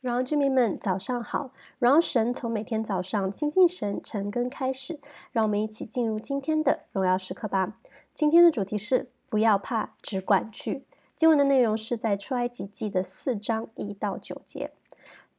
[0.00, 1.50] 荣耀居民们，早上好！
[1.80, 5.00] 荣耀神从每天早上亲近神晨更开始，
[5.32, 7.76] 让我们一起进入今天的荣耀时刻吧。
[8.14, 10.84] 今天的主题是不要怕，只管去。
[11.16, 14.70] 经文的内容是在出埃及记的四章一到九节。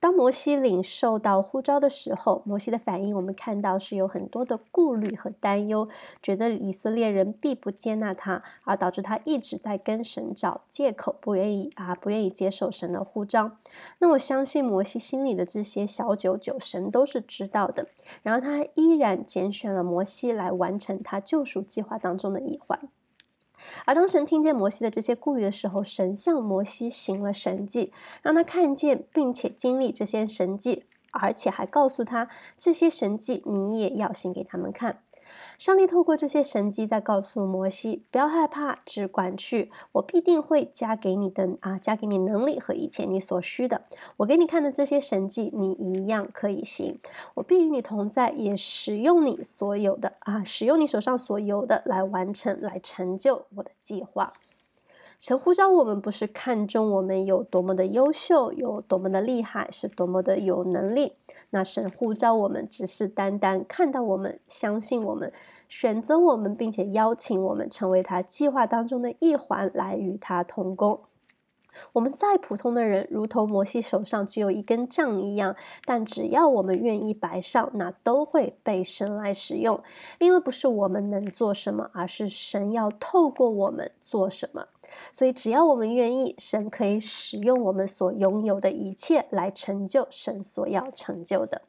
[0.00, 5.88] 当摩西领受到呼召的时候，摩西的反应，我们看到是有很多的顾虑和担忧，
[6.22, 13.56] 觉得以色列人必不接纳他，而导致他一直在跟神找借口，不愿意啊，不愿意接受神的呼召。
[13.98, 17.88] 那我相信摩西心里的这些小九九，神都是知道的。
[18.22, 22.88] 然后他依然拣选了摩西来完成他救赎计划当中的一环。
[23.84, 35.02] 而当神听见摩西的这些顾虑的时候，神向摩西行了神迹，让他看见并且经历这些神迹，而且还告诉他这些神迹你也要行给他们看。
[35.58, 43.82] 上帝透过这些神迹在告诉摩西：不要害怕，只管去，我必定会加给你的啊，加给你能力和一切你所需的。
[44.18, 47.00] 我给你看的这些神迹，你一样可以行。
[47.34, 54.32] 我必与你同在，也使用你所有的啊，使用你手上所有的来完成、来成就我的计划。
[55.18, 61.14] 神呼召我们，不是看重我们有多么的优秀，有多么的厉害，是多么的有能力。
[61.50, 65.32] 那神呼召我们，只是单单看到我们，相信我们，
[65.68, 71.00] 选择我们，并且邀请我们成为他计划当中的一环，来与他同工。
[71.92, 79.82] 我们再普通的人，如同摩西手上只有一根杖一样，但只要我们愿意摆上，那都会被神来使用。
[80.18, 84.66] 因为不是我们能做什么，而是神要透过我们做什么。
[85.12, 91.62] 所以只要我们愿意，神可以使用我们所拥有的一切来成就神所要成就的。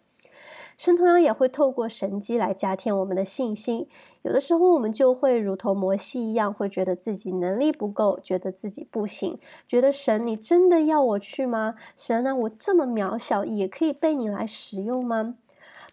[0.79, 3.85] 神同样也会透过神迹来加添我们的信心。
[4.21, 11.75] 有的时候，我们就会如同摩西一样，会觉得自己能力不够，觉得自己不行，觉得神，你真的要我去吗？
[11.97, 15.35] 神啊，我这么渺小，也可以被你来使用吗？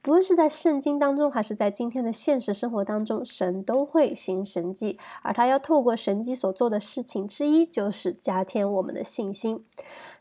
[0.06, 9.64] 不论是在圣经当中，还是在今天的现实生活当中，神都会行神迹，而他要透过神迹所做的事情之一，就是加添我们的信心。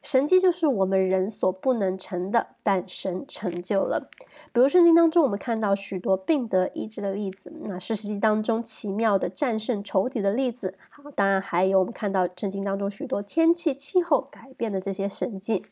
[0.02, 4.10] 神迹就是我们人所不能成的，但神成就了。
[4.52, 10.80] 比如圣经当中，我们看到许多病得医治的例子；那士师记当中奇妙的战胜仇敌的例子。
[10.90, 15.68] 好，当然还有我们看到圣经当中许多天气气候改变的这些神迹。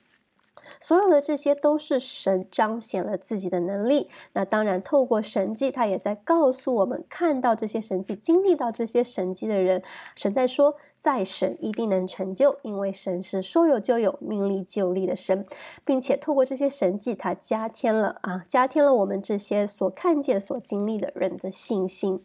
[0.79, 4.09] 所有的这些都是神彰显了自己的能力。
[4.33, 9.83] 那当然，透过神迹，他也在告诉我们，看到这些神迹、经历到这些神迹的人，
[10.15, 15.45] 神在说，在神一定能成就，因为神是说有就有、命立就立的神，
[15.83, 22.23] 并且透过这些神迹，他加添了啊，加添了我们这些所看见、所经历的人的信心。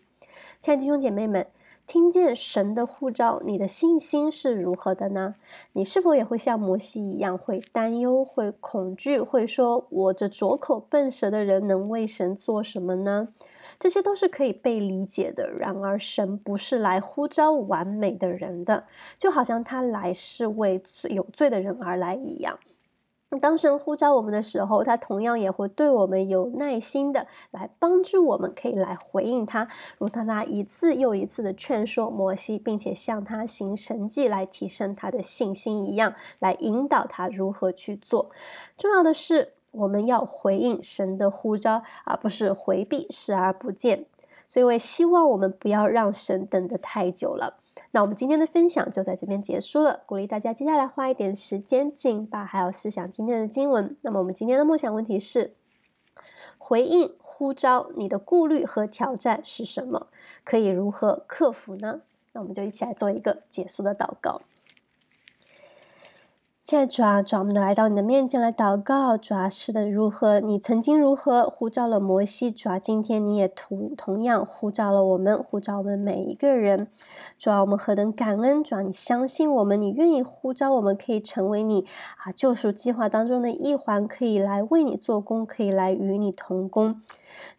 [0.60, 1.46] 亲爱的弟兄姐妹们。
[1.88, 5.36] 听见神的呼召，你的信心是如何的呢？
[5.72, 13.28] 你是否也会像摩西一样，会担忧、会恐惧，会说：“我这拙口笨舌的人能为神做什么呢？”
[13.80, 15.48] 这些都是可以被理解的。
[15.48, 18.84] 然而，神不是来呼召完美的人的，
[19.16, 22.58] 就好像他来是为有罪的人而来一样。
[23.40, 29.68] 当神呼召我们的时候，他同样也会对我们有耐心的来帮助我们，可以来回应他，
[29.98, 38.30] 如同他一次又一次的劝说摩西，并且向他行神迹来提升他的信心一样，来引导他如何去做。
[38.78, 44.06] 重要的是，我们要回应神的呼召，而不是回避、视而不见。
[44.48, 47.58] 所以，我也希望我们不要让神等得太久了。
[47.92, 53.96] 那我们今天的分享就在这边结束了，鼓励大家接下来花一点时间静吧，还有思想今天的经文。
[54.02, 55.54] 那么我们今天的梦想问题是：
[56.58, 60.08] 回应呼召，你的顾虑和挑战是什么？
[60.44, 62.02] 可以如何克服呢？
[62.32, 64.42] 那我们就一起来做一个结束的祷告。
[66.68, 69.16] 现在主啊，主啊，我们来到你的面前来祷告。
[69.16, 70.38] 主啊，是的，如何？
[70.38, 72.50] 你曾经如何呼召了摩西？
[72.50, 76.86] 主啊，今天你也同同样呼召了我们，呼召我们每一个人。
[77.38, 78.62] 主啊，我们何等感恩！
[78.62, 81.86] 主啊，你相信我们，你愿意呼召我们，可以成为你
[82.22, 87.00] 啊救赎计划当中的一环，可以来为你做工，可以来与你同工。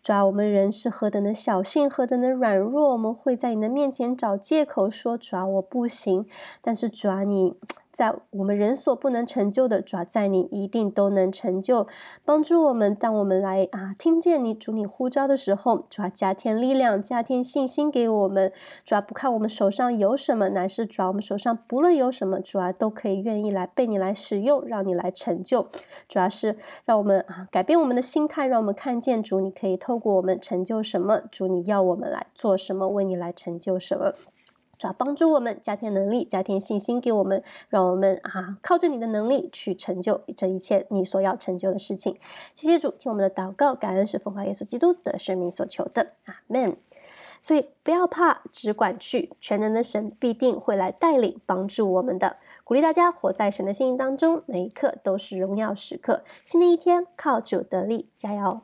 [0.03, 6.27] 主啊，我们人是何等的小信，何等的软弱，我们会在你的面前找借口说：主啊，我不行。
[6.61, 7.55] 但是主啊，你。
[7.91, 11.87] 在我们人所不能成就的，主要，在你一定都能成就，
[12.23, 12.93] 帮助我们。
[12.95, 18.51] 当我们来啊，听见你主你呼召的时候，主要，加添力量，加添信心给我们。
[18.85, 25.67] 主要，不看我们手上有什么，乃是主要，我们手上不论有什么，主要，都可以愿意来被你来使用，让你来成就。
[26.07, 34.13] 主要是让我们啊改变我们的心态，让我们看见主，你可以透过我们成就什么，主你要我们来做什么，为你来成就什么。
[34.79, 42.17] 主要帮助我们加添能力，加添信心给我们，让我们啊靠着你的能力去成就这一切你所要成就的事情。
[42.55, 46.77] 谢谢主，听我们的祷告，感恩是奉靠耶稣基督的生命所求的，阿门。
[47.41, 52.37] 所以不要怕，只管去，全能的神必定会来带领帮助我们的。
[52.63, 56.23] 鼓励大家活在神的心意当中，每一刻都是荣耀时刻。
[56.43, 58.61] 新的一天，靠主得力，加油！